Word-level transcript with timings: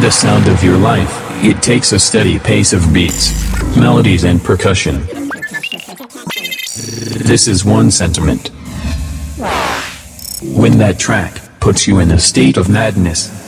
the 0.00 0.10
sound 0.10 0.48
of 0.48 0.62
your 0.62 0.76
life, 0.76 1.10
it 1.42 1.62
takes 1.62 1.92
a 1.92 1.98
steady 1.98 2.38
pace 2.38 2.72
of 2.72 2.92
beats, 2.92 3.32
melodies 3.76 4.24
and 4.24 4.42
percussion. 4.42 5.00
This 7.26 7.48
is 7.48 7.64
one 7.64 7.90
sentiment. 7.90 8.48
When 10.42 10.78
that 10.78 10.96
track 10.98 11.40
puts 11.60 11.88
you 11.88 11.98
in 11.98 12.10
a 12.12 12.18
state 12.18 12.56
of 12.56 12.68
madness. 12.68 13.47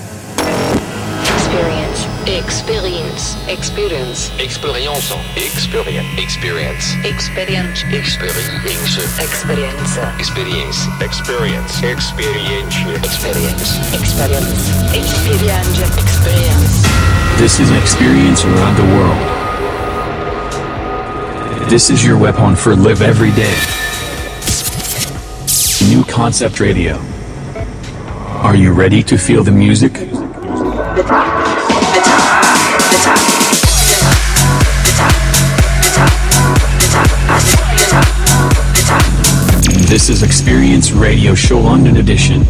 Experience. 3.51 4.30
Experience. 4.38 5.10
Experience. 5.37 6.14
Experience. 6.16 6.94
Experience. 7.04 7.83
Experience. 7.83 8.46
Experience. 9.19 9.98
Experience. 10.21 10.87
Experience. 11.03 11.83
Experience. 11.83 12.15
Experience. 13.02 13.74
Experience. 13.92 14.54
Experience. 14.94 15.66
Experience. 15.66 15.98
Experience. 15.98 16.74
This 17.41 17.59
is 17.59 17.73
experience 17.73 18.45
around 18.45 18.77
the 18.77 18.87
world. 18.95 19.19
This 21.69 21.91
is 21.91 22.05
your 22.05 22.17
weapon 22.17 22.55
for 22.55 22.77
live 22.77 23.03
every 23.03 23.33
day. 23.33 23.56
New 25.89 26.05
Concept 26.05 26.61
Radio. 26.61 27.01
Are 28.47 28.55
you 28.55 28.73
ready 28.73 29.03
to 29.03 29.19
feel 29.19 29.42
the 29.42 29.51
music? 29.51 29.95
The 29.95 29.98
top. 30.01 30.14
The 30.95 31.03
top. 31.03 32.45
The 32.91 32.98
top. 33.03 33.30
This 39.91 40.09
is 40.09 40.23
Experience 40.23 40.93
Radio 40.93 41.35
Show 41.35 41.59
London 41.59 41.97
Edition. 41.97 42.45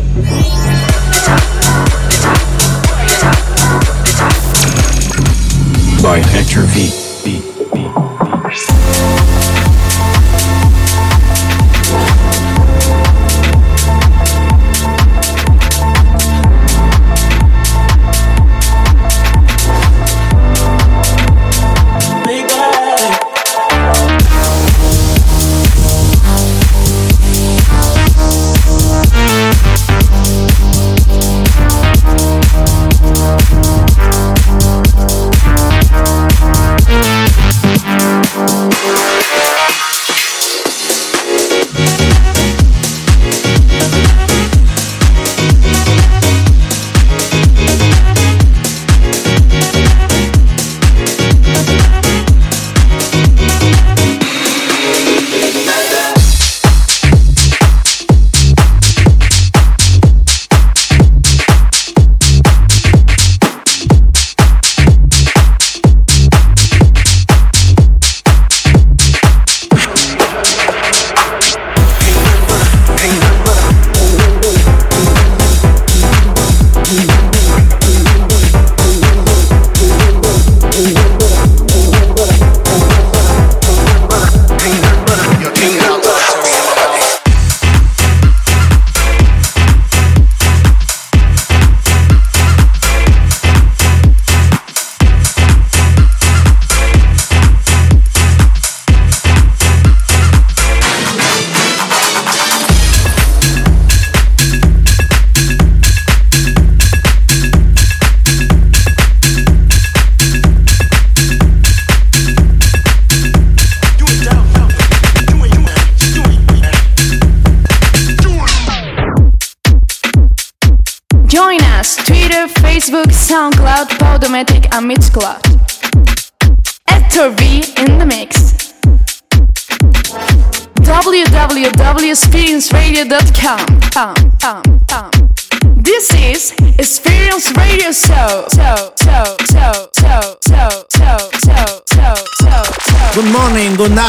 By 6.03 6.19
Hector 6.23 6.65
V. 6.67 7.10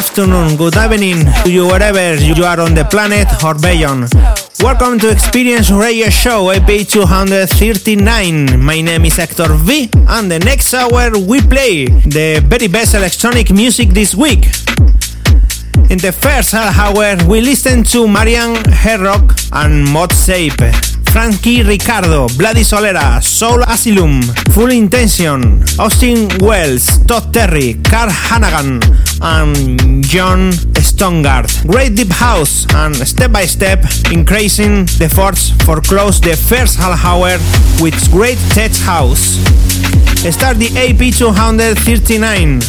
afternoon, 0.01 0.57
good 0.57 0.75
evening 0.77 1.25
to 1.43 1.51
you 1.51 1.67
wherever 1.67 2.15
you 2.15 2.33
are 2.43 2.59
on 2.59 2.73
the 2.73 2.83
planet 2.85 3.27
or 3.43 3.53
beyond. 3.53 4.09
Welcome 4.59 4.97
to 4.97 5.11
Experience 5.11 5.69
Radio 5.69 6.09
Show 6.09 6.49
EP 6.49 6.87
239. 6.87 8.59
My 8.59 8.81
name 8.81 9.05
is 9.05 9.17
Hector 9.17 9.53
V, 9.53 9.91
and 9.93 10.31
the 10.31 10.39
next 10.39 10.73
hour 10.73 11.11
we 11.19 11.39
play 11.41 11.85
the 11.85 12.43
very 12.43 12.67
best 12.67 12.95
electronic 12.95 13.51
music 13.51 13.89
this 13.89 14.15
week. 14.15 14.45
In 15.91 15.99
the 15.99 16.11
first 16.11 16.55
hour, 16.55 17.17
we 17.27 17.41
listen 17.41 17.83
to 17.93 18.07
Marian 18.07 18.55
Herzog 18.71 19.37
and 19.53 19.85
Modshape, 19.87 20.73
Franky 21.11 21.61
Rizardo, 21.61 22.27
Vladi 22.29 22.63
Solera, 22.63 23.21
Soul 23.21 23.63
Asylum, 23.63 24.21
Full 24.53 24.71
Intention, 24.71 25.61
Austin 25.77 26.29
Welsh, 26.39 26.87
Todd 27.05 27.33
Terry, 27.33 27.73
Carl 27.83 28.09
Hanaghan, 28.09 28.79
and 29.21 30.03
John 30.05 30.51
Stongard. 30.79 31.67
Great 31.67 31.95
Deep 31.95 32.11
House, 32.13 32.65
and 32.75 32.95
step 32.95 33.33
by 33.33 33.45
step, 33.45 33.83
increasing 34.11 34.85
the 34.99 35.11
force 35.13 35.51
for 35.65 35.81
close 35.81 36.21
the 36.21 36.35
first 36.35 36.77
half 36.77 37.03
hour 37.03 37.37
with 37.81 37.93
great 38.09 38.37
tech 38.55 38.71
house. 38.71 39.35
Start 40.31 40.57
the 40.57 40.71
AP 40.79 41.13
239 41.13 42.61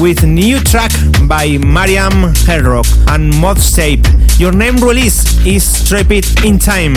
with 0.00 0.24
new 0.24 0.58
track 0.60 0.90
by 1.28 1.58
Marian 1.58 2.34
Herzog 2.44 2.86
and 3.08 3.32
Modshape. 3.34 4.04
Your 4.40 4.52
name 4.52 4.76
release 4.78 5.22
is 5.46 5.62
Strip 5.62 6.10
in 6.44 6.58
Time, 6.58 6.94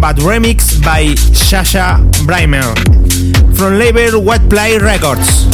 but 0.00 0.16
remixed 0.16 0.82
by 0.84 1.06
Sascha 1.32 1.98
Braemer 2.26 2.74
from 3.56 3.78
label 3.78 4.22
Wet 4.22 4.48
Play 4.50 4.78
Records. 4.78 5.46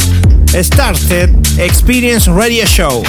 Started 0.65 1.29
Experience 1.59 2.27
Radio 2.27 2.65
Show. 2.65 3.03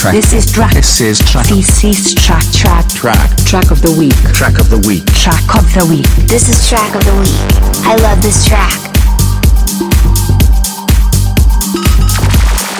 Track. 0.00 0.14
This 0.14 0.32
is 0.32 0.50
track. 0.50 0.72
This 0.72 1.00
is 1.02 1.18
track. 1.18 1.46
This 1.48 1.84
is 1.84 2.14
track. 2.14 2.42
Track. 2.54 2.88
Track. 2.88 3.36
Track. 3.44 3.70
Of 3.70 3.82
the 3.82 3.92
week. 3.92 4.16
Track 4.32 4.58
of 4.58 4.70
the 4.70 4.80
week. 4.88 5.04
Track 5.12 5.44
of 5.54 5.68
the 5.76 5.84
week. 5.92 6.08
This 6.26 6.48
is 6.48 6.56
track 6.66 6.94
of 6.96 7.04
the 7.04 7.12
week. 7.20 7.36
I 7.84 7.96
love 8.00 8.22
this 8.22 8.48
track. 8.48 8.72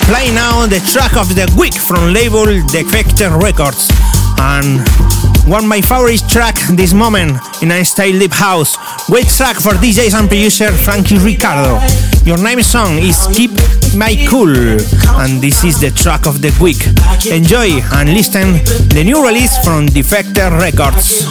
Play 0.09 0.33
now 0.33 0.65
the 0.65 0.81
track 0.89 1.13
of 1.21 1.29
the 1.37 1.45
week 1.61 1.75
from 1.75 2.15
label 2.15 2.47
Defected 2.73 3.33
Records. 3.37 3.93
And 4.41 4.81
one 5.45 5.65
of 5.65 5.69
my 5.69 5.83
favorite 5.83 6.25
track 6.27 6.57
this 6.73 6.95
moment 6.95 7.37
in 7.61 7.71
a 7.71 7.85
style 7.85 8.19
deep 8.19 8.33
house. 8.33 8.79
Great 9.09 9.29
track 9.29 9.57
for 9.57 9.77
DJs 9.77 10.15
and 10.19 10.27
producer 10.27 10.73
Franky 10.73 11.17
Rizardo. 11.17 11.77
Your 12.25 12.43
name 12.43 12.63
song 12.63 12.97
is 12.97 13.29
Keep 13.35 13.53
My 13.95 14.17
Cool, 14.29 14.57
and 15.21 15.43
this 15.43 15.65
is 15.65 15.81
the 15.81 15.91
track 15.91 16.27
of 16.27 16.41
the 16.41 16.57
week. 16.63 16.81
Enjoy 17.27 17.81
and 17.93 18.09
listen 18.15 18.53
the 18.89 19.03
new 19.05 19.25
release 19.25 19.57
from 19.63 19.87
Defected 19.87 20.53
Records. 20.55 21.27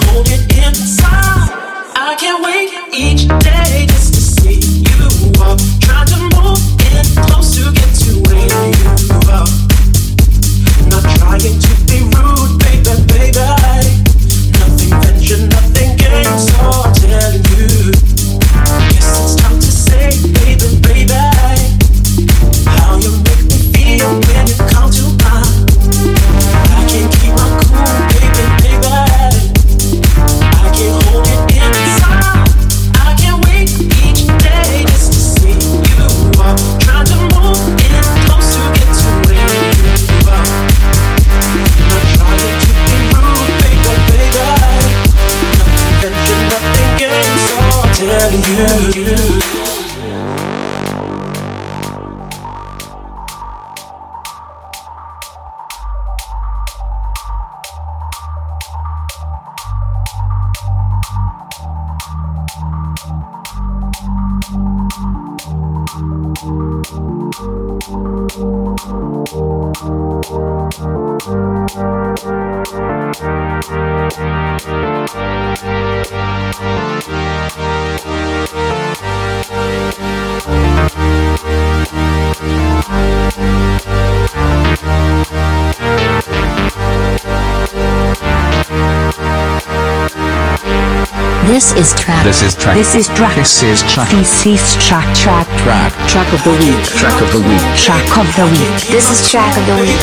Track. 92.69 92.77
This 92.77 92.93
is 92.95 93.07
track. 93.15 93.35
This 93.35 93.63
is 93.63 93.81
track. 93.83 94.09
This 94.09 94.45
is 94.45 94.75
track. 94.77 95.15
Track. 95.15 95.47
Track. 95.57 95.57
Track. 95.57 95.93
Track 96.09 96.33
of 96.33 96.43
the 96.43 96.51
week. 96.51 96.83
Track 96.97 97.21
of 97.21 97.31
the 97.31 97.39
week. 97.41 97.61
Track 97.75 98.17
of 98.17 98.35
the 98.35 98.45
week. 98.45 98.88
This 98.89 99.09
is 99.09 99.29
track 99.29 99.57
of 99.57 99.65
the 99.65 99.75
week. 99.81 99.99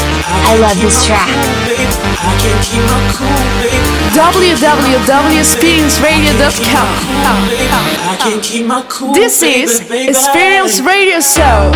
I 0.50 0.56
love 0.58 0.80
this 0.80 1.06
track. 1.06 1.28
I 1.28 1.30
can't 2.42 2.64
keep 2.64 2.82
my 2.90 2.99
cool, 3.14 3.28
baby. 3.62 3.78
www.experienceradio.com. 4.16 6.88
I 8.06 8.16
can't 8.18 8.42
keep. 8.42 8.66
This 9.14 9.42
is 9.42 9.80
baby, 9.80 9.88
baby. 9.88 10.08
Experience 10.11 10.80
Radio 10.80 11.20
Show. 11.20 11.73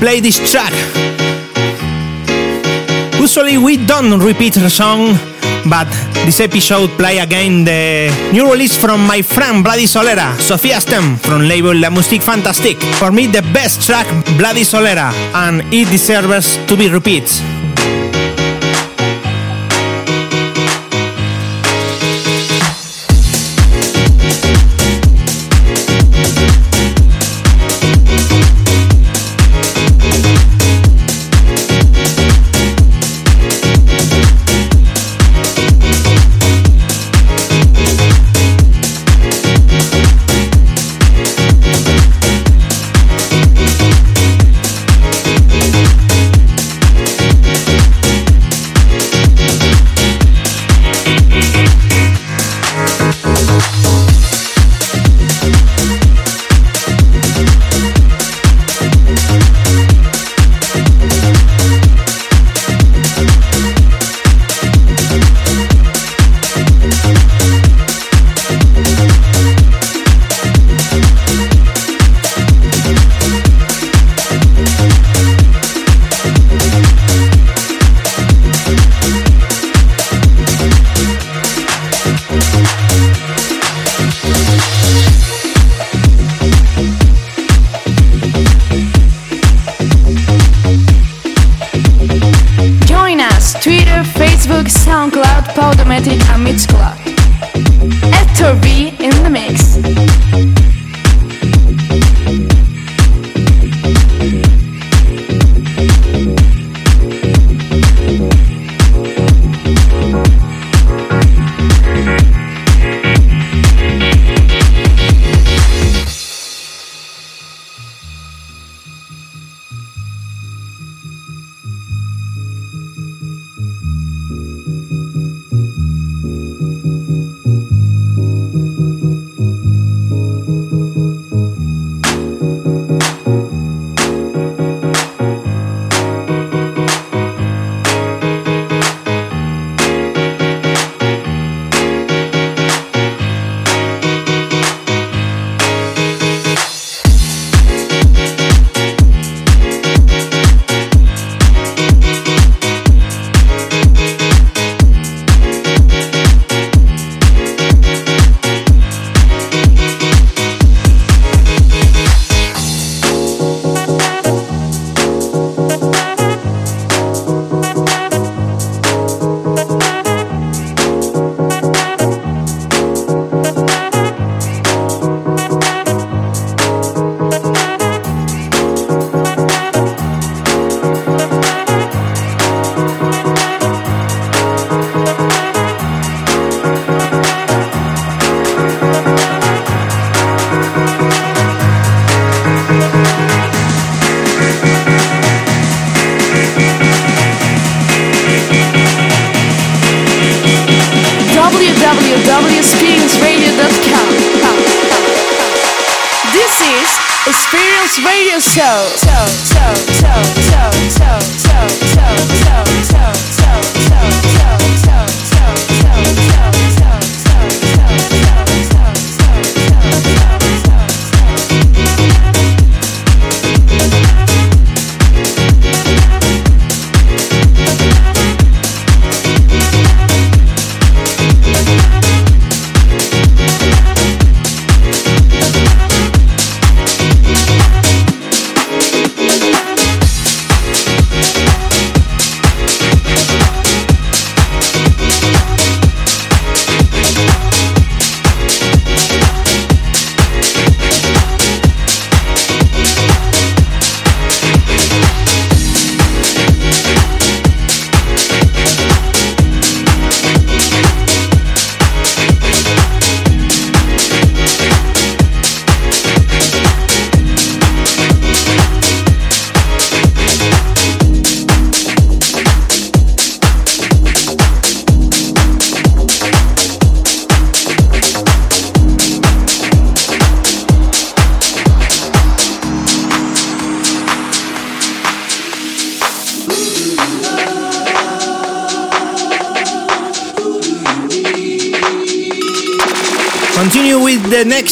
Played 0.00 0.24
this 0.24 0.38
track. 0.50 0.72
Usually 3.18 3.56
we 3.56 3.78
don't 3.86 4.20
repeat 4.20 4.56
a 4.58 4.68
song, 4.68 5.16
but 5.70 5.88
this 6.26 6.38
episode 6.40 6.90
play 6.98 7.18
again 7.18 7.64
the 7.64 8.10
new 8.30 8.50
release 8.50 8.76
from 8.76 9.06
my 9.06 9.22
friend 9.22 9.64
Vladi 9.64 9.86
Solera, 9.88 10.36
Sofia's 10.38 10.84
Theme 10.84 11.16
from 11.16 11.48
label 11.48 11.74
La 11.74 11.88
Musique 11.90 12.22
Fantastique. 12.22 12.82
For 13.00 13.10
me 13.10 13.26
the 13.26 13.42
best 13.54 13.86
track 13.86 14.06
Vladi 14.38 14.64
Solera 14.64 15.12
and 15.34 15.62
it 15.72 15.88
deserves 15.90 16.58
to 16.66 16.76
be 16.76 16.90
repeated. 16.90 17.55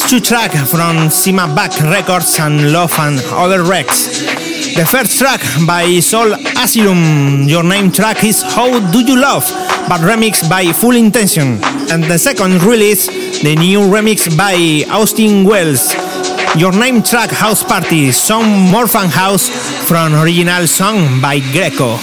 Two 0.09 0.21
tracks 0.21 0.71
from 0.71 1.09
Simma 1.09 1.53
Black 1.55 1.73
Records 1.81 2.39
and 2.39 2.73
Love 2.73 2.93
and 2.99 3.19
Other 3.33 3.61
Recs. 3.61 4.75
The 4.75 4.85
first 4.85 5.19
track 5.19 5.41
by 5.67 5.99
Soul 6.01 6.35
Asylum, 6.59 7.49
your 7.49 7.63
name 7.65 7.91
track 7.91 8.23
is 8.23 8.43
Who 8.55 8.81
Do 8.93 9.01
You 9.01 9.19
Love, 9.19 9.45
but 9.89 10.01
remixed 10.01 10.49
by 10.49 10.73
Full 10.73 10.95
Intention. 10.95 11.59
And 11.91 12.05
the 12.05 12.19
second 12.19 12.63
release, 12.63 13.07
the 13.43 13.57
new 13.57 13.81
remix 13.81 14.37
by 14.37 14.85
Austin 14.93 15.45
Welsh, 15.45 15.95
your 16.57 16.73
name 16.73 17.03
track 17.03 17.31
House 17.31 17.65
Party, 17.65 18.13
some 18.13 18.71
more 18.71 18.87
fun 18.87 19.09
house 19.09 19.49
from 19.89 20.15
original 20.15 20.67
song 20.67 21.21
by 21.21 21.41
Greco. 21.53 21.99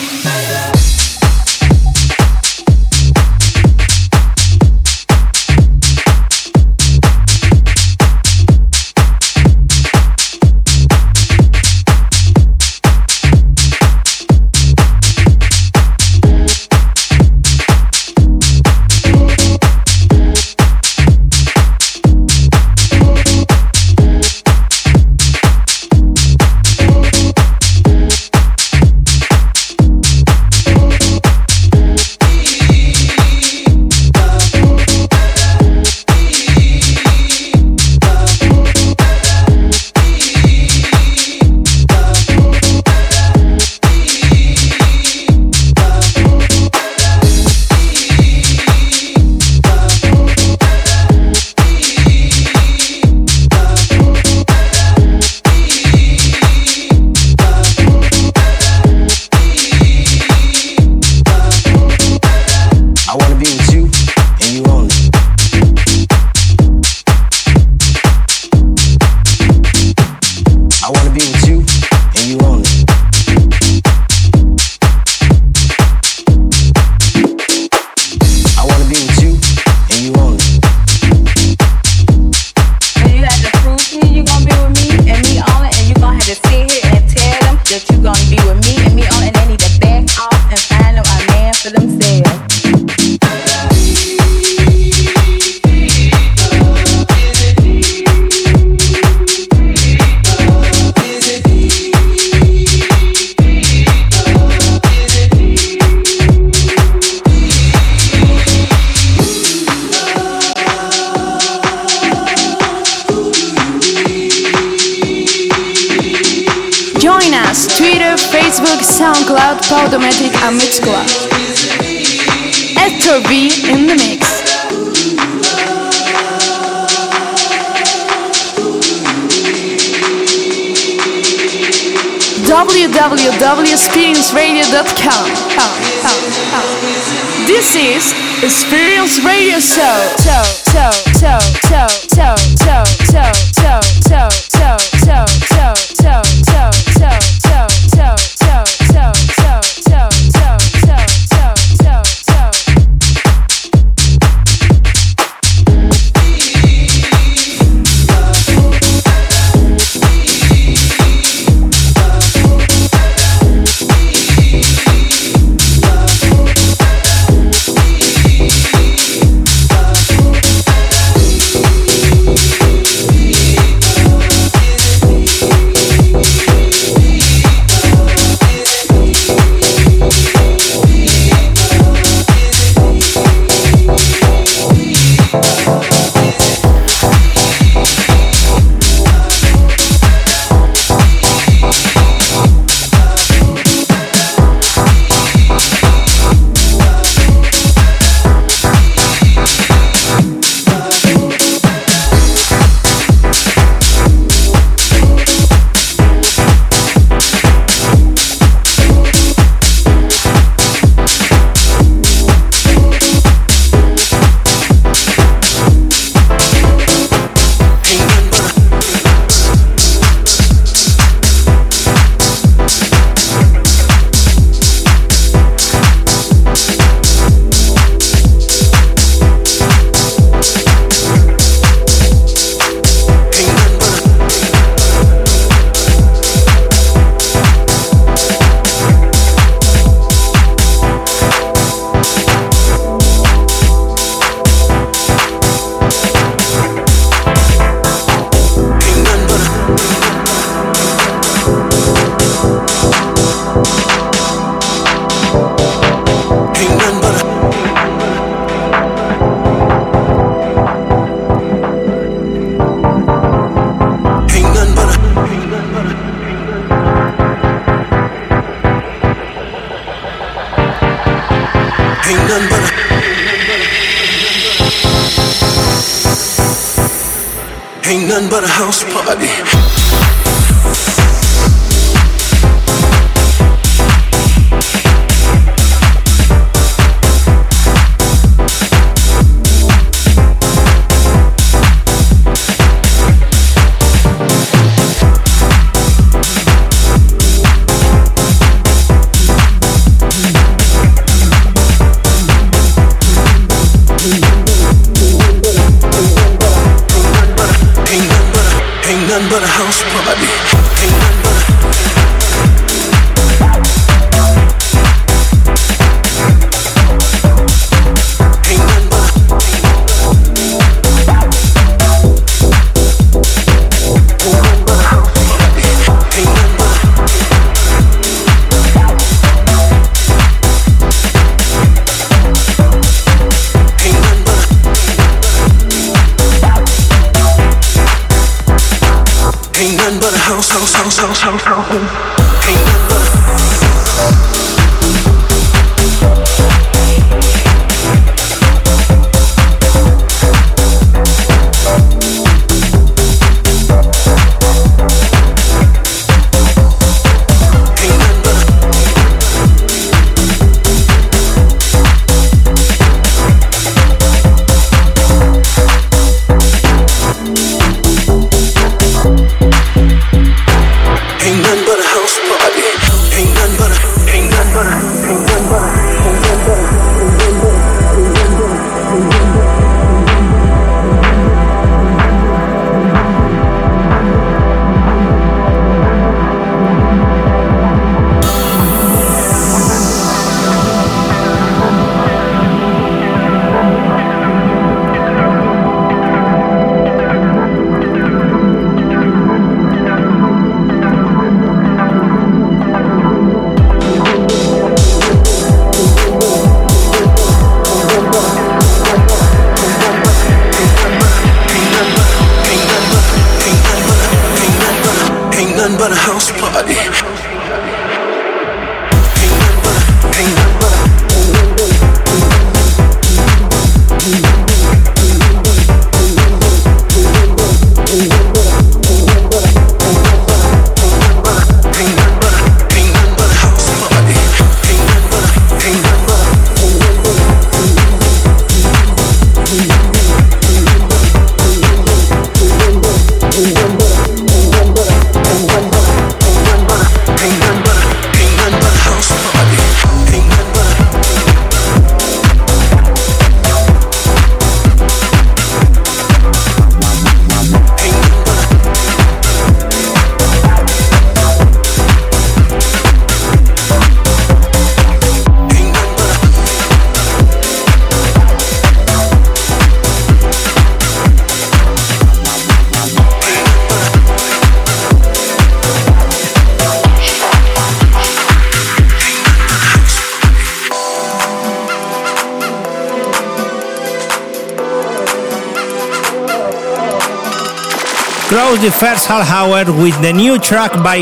first 488.82 489.06
half 489.06 489.30
hour 489.30 489.64
with 489.84 489.94
the 490.02 490.12
new 490.12 490.40
track 490.40 490.72
by 490.84 490.98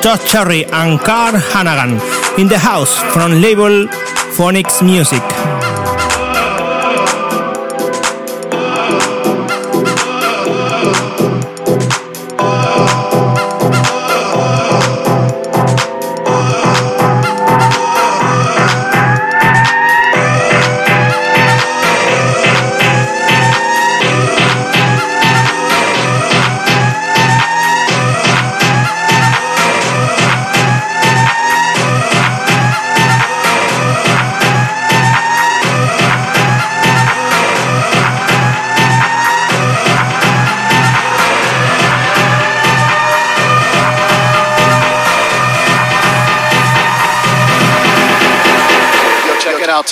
Josh 0.00 0.30
Cherry 0.30 0.64
and 0.66 1.00
Carl 1.00 1.32
Hanaghan 1.32 1.98
in 2.38 2.46
the 2.46 2.56
house 2.56 2.96
from 3.12 3.42
label 3.42 3.88
Phoenix 4.36 4.80
Music. 4.80 5.55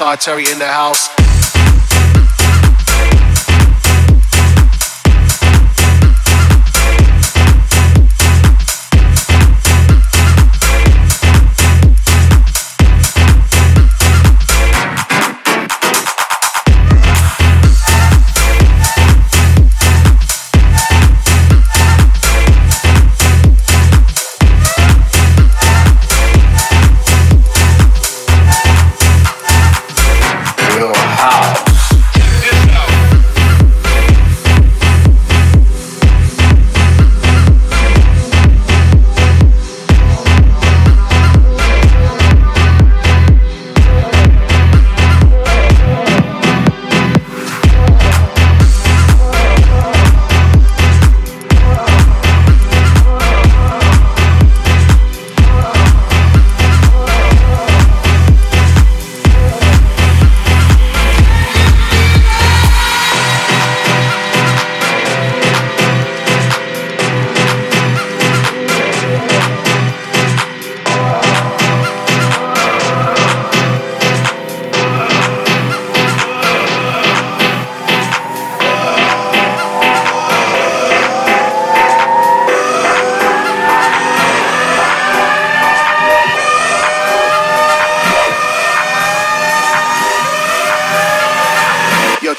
Todd 0.05 0.21
Terry 0.21 0.45
in 0.53 0.59
the 0.59 0.67
house. 0.67 1.14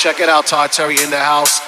Check 0.06 0.20
it 0.20 0.30
out, 0.30 0.46
Todd 0.46 0.72
Terry 0.72 1.02
in 1.02 1.10
the 1.10 1.18
house. 1.18 1.65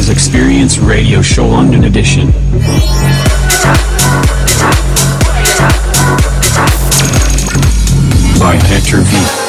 Is 0.00 0.08
Experience 0.08 0.78
Radio 0.78 1.20
Show 1.20 1.46
London 1.46 1.84
Edition. 1.84 2.30
By 8.40 8.56
Hector 8.62 9.02
V. 9.02 9.39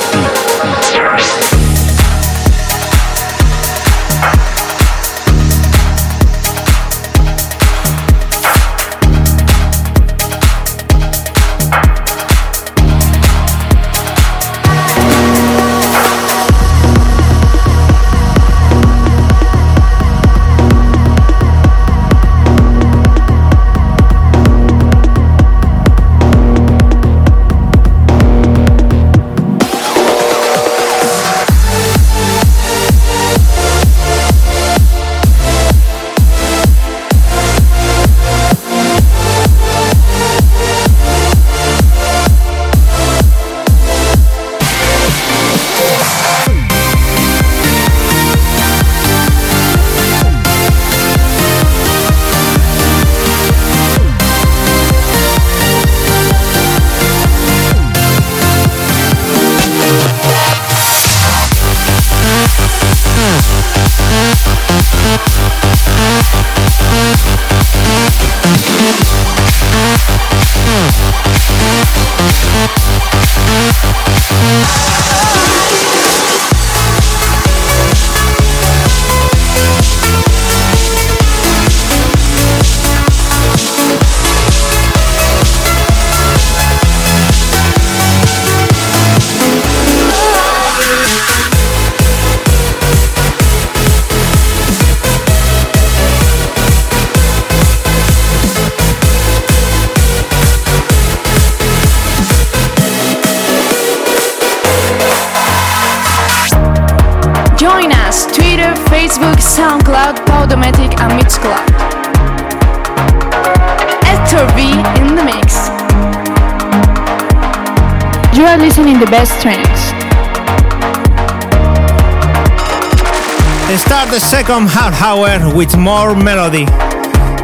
second 124.51 124.67
half 124.67 125.01
hour 125.01 125.55
with 125.55 125.77
more 125.77 126.13
melody. 126.13 126.65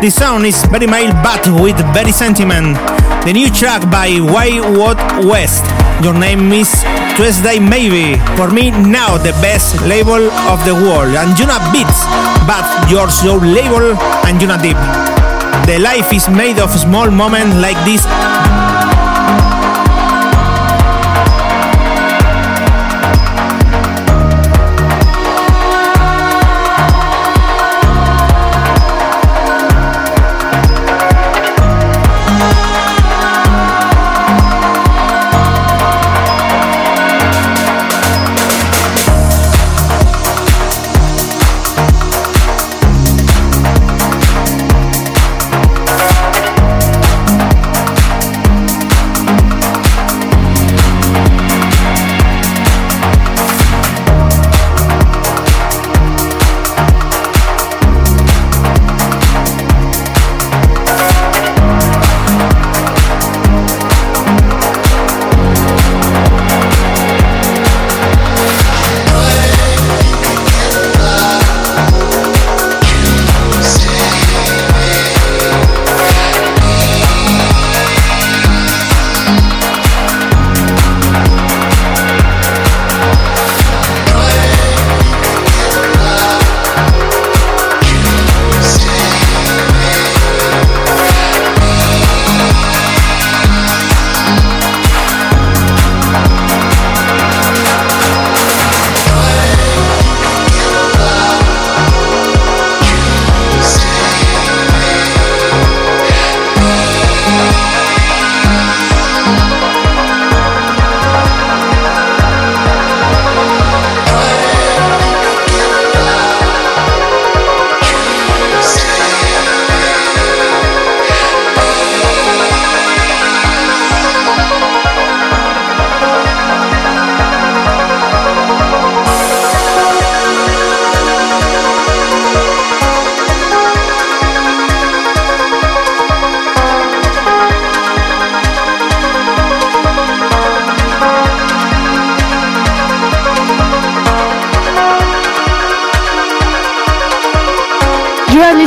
The 0.03 0.11
sound 0.11 0.45
is 0.45 0.59
very 0.65 0.87
male 0.87 1.13
but 1.23 1.39
with 1.63 1.79
very 1.95 2.11
sentiment. 2.11 2.75
The 3.23 3.31
new 3.31 3.49
track 3.49 3.89
by 3.89 4.19
Way 4.19 4.59
Out 4.59 4.99
West. 5.23 5.63
Your 6.03 6.13
name 6.13 6.51
is 6.51 6.67
Tuesday 7.15 7.59
Maybe. 7.59 8.19
For 8.35 8.51
me 8.51 8.71
now 8.71 9.15
the 9.15 9.31
best 9.39 9.79
label 9.87 10.19
of 10.51 10.59
the 10.67 10.75
world. 10.75 11.15
Anjunabeats, 11.15 12.03
but 12.43 12.67
your 12.91 13.09
soul 13.09 13.39
label 13.39 13.95
and 14.27 14.35
Anjunadeep. 14.35 14.75
The 15.65 15.79
life 15.79 16.11
is 16.11 16.27
made 16.27 16.59
of 16.59 16.71
small 16.71 17.09
moments 17.09 17.55
like 17.55 17.79
this 17.87 18.03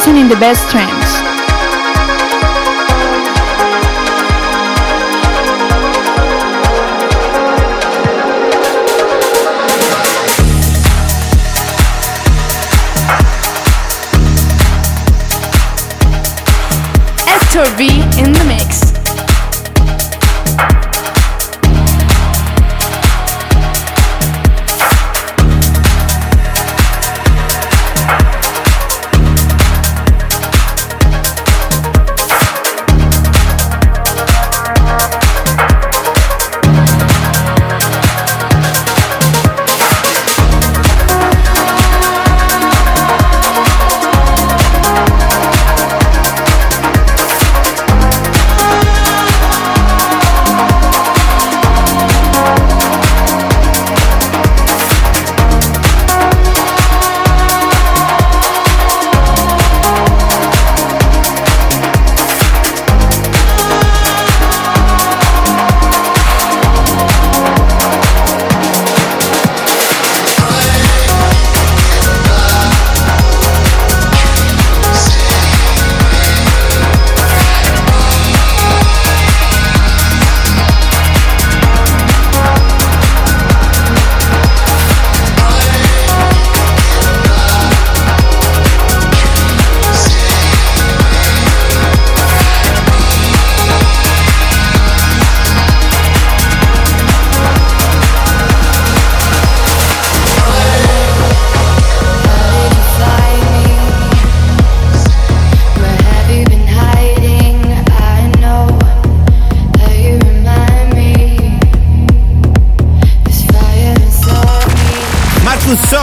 listening 0.00 0.30
the 0.30 0.36
best 0.36 0.70
trends. 0.70 1.29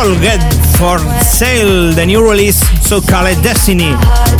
Soul 0.08 0.22
get 0.22 0.39
for 0.78 0.99
sale 1.22 1.91
the 1.91 2.05
new 2.05 2.24
release 2.24 2.60
so 2.88 3.01
called 3.01 3.43
Destiny, 3.43 3.91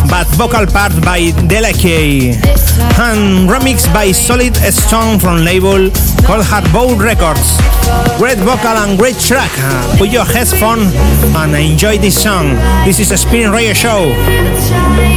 but 0.10 0.26
vocal 0.40 0.66
part 0.66 0.94
by 1.04 1.32
Delacey 1.52 2.36
and 2.96 3.50
remix 3.50 3.92
by 3.94 4.14
Solid 4.14 4.56
Stone 4.56 5.20
from 5.20 5.44
label 5.44 5.92
called 6.24 6.46
Hardbow 6.46 6.98
Records. 6.98 7.58
Great 8.18 8.38
vocal 8.38 8.78
and 8.80 8.98
great 8.98 9.20
track. 9.20 9.52
Put 9.98 10.08
your 10.08 10.24
headphone 10.24 10.88
and 11.36 11.54
enjoy 11.54 11.98
this 11.98 12.24
song. 12.24 12.56
This 12.86 13.00
is 13.00 13.12
a 13.12 13.18
Spin 13.18 13.52
Radio 13.52 13.74
Show. 13.74 15.17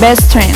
best 0.00 0.30
trend. 0.32 0.49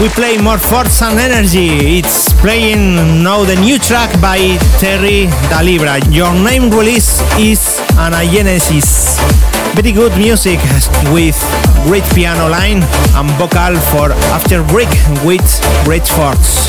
We 0.00 0.08
play 0.10 0.38
more 0.38 0.58
force 0.58 1.02
and 1.02 1.18
energy. 1.18 1.98
It's 1.98 2.32
playing 2.34 3.24
now 3.24 3.44
the 3.44 3.56
new 3.56 3.78
track 3.80 4.08
by 4.20 4.38
Terry 4.78 5.26
Da 5.50 5.60
Libra. 5.60 5.98
Your 6.08 6.32
name 6.32 6.70
release 6.70 7.20
is 7.36 7.80
Anagenesis. 7.98 9.18
Very 9.74 9.90
good 9.90 10.16
music 10.16 10.60
with 11.12 11.36
great 11.82 12.04
piano 12.14 12.48
line 12.48 12.84
and 13.16 13.28
vocal 13.42 13.74
for 13.90 14.12
After 14.30 14.62
Break 14.62 14.90
with 15.24 15.42
great 15.84 16.06
force. 16.06 16.68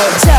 out. 0.00 0.29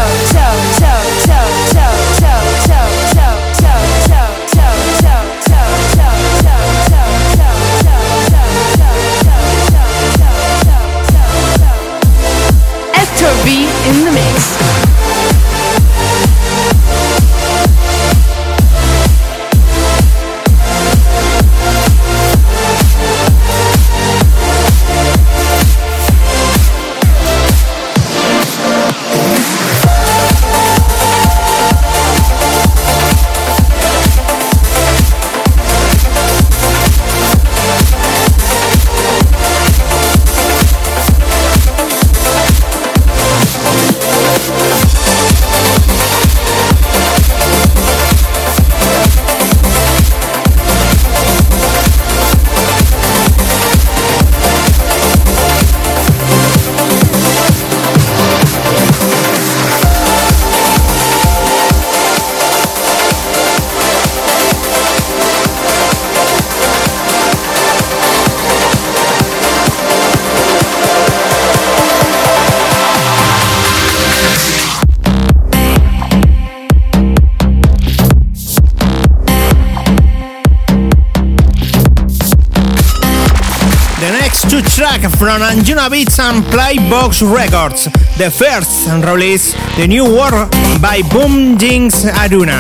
From 85.32 85.44
Anjuna 85.44 85.90
Beats 85.90 86.20
and 86.20 86.44
Playbox 86.44 87.22
Records. 87.24 87.86
The 88.18 88.30
first 88.30 88.90
release, 89.06 89.54
the 89.78 89.88
new 89.88 90.04
work 90.04 90.52
by 90.82 91.02
Boom 91.10 91.58
Jinx 91.58 92.04
Aruna. 92.04 92.60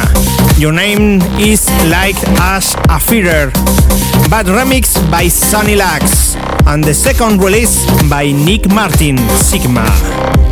Your 0.57 0.71
name 0.71 1.21
is 1.37 1.67
like 1.89 2.15
as 2.39 2.73
a 2.87 2.97
feeder, 2.97 3.51
but 4.29 4.45
remix 4.45 4.95
by 5.11 5.27
Sunny 5.27 5.75
Lax. 5.75 6.35
And 6.65 6.81
the 6.81 6.93
second 6.93 7.43
release 7.43 7.75
by 8.09 8.31
Nick 8.31 8.69
Martin, 8.69 9.17
Sigma. 9.35 10.50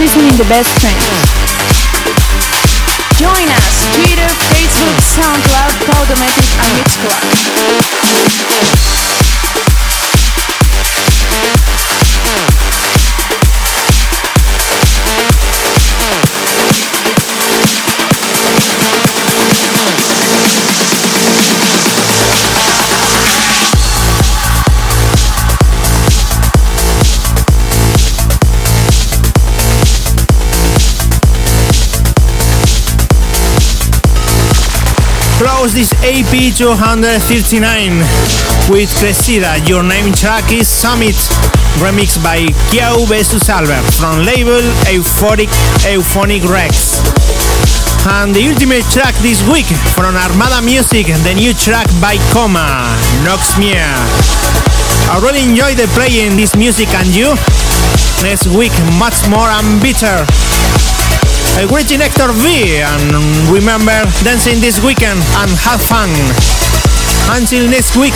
Listening 0.00 0.32
the 0.38 0.44
best 0.48 0.70
trance. 0.80 1.04
Join 3.18 3.48
us 3.52 3.86
Twitter, 3.94 4.30
Facebook, 4.48 4.96
SoundCloud, 5.14 5.72
Podomatic 5.86 6.48
and 6.64 6.72
Mixcloud. 6.78 7.79
This 35.80 35.96
AP 36.04 36.52
239 36.60 37.08
with 38.68 38.92
Cressida. 39.00 39.56
Your 39.64 39.82
name 39.82 40.12
track 40.12 40.52
is 40.52 40.68
Summit, 40.68 41.16
remixed 41.80 42.20
by 42.22 42.44
Kyau 42.68 43.08
vs 43.08 43.48
Albert 43.48 43.88
from 43.96 44.20
label 44.20 44.60
Euphoric 44.92 45.48
Euphonic 45.88 46.44
Rex. 46.44 47.00
And 48.04 48.36
the 48.36 48.44
ultimate 48.52 48.84
track 48.92 49.16
this 49.24 49.40
week 49.48 49.64
from 49.96 50.12
Armada 50.20 50.60
Music, 50.60 51.06
the 51.24 51.32
new 51.32 51.54
track 51.54 51.88
by 51.96 52.20
KhoMha, 52.28 52.92
Nox 53.24 53.56
Mea. 53.56 53.80
I 55.08 55.16
really 55.24 55.48
enjoy 55.48 55.72
the 55.80 55.88
playing 55.96 56.36
this 56.36 56.54
music 56.54 56.92
and 56.92 57.08
you. 57.08 57.32
Next 58.20 58.52
week, 58.52 58.76
much 59.00 59.16
more 59.32 59.48
and 59.48 59.80
bitter. 59.80 60.28
You 61.60 61.66
Hector 61.68 62.32
V 62.32 62.80
and 62.80 63.52
remember 63.52 63.92
dancing 64.24 64.60
this 64.60 64.82
weekend 64.82 65.20
and 65.36 65.50
have 65.60 65.82
fun. 65.82 66.08
Until 67.36 67.68
next 67.68 67.96
week. 67.98 68.14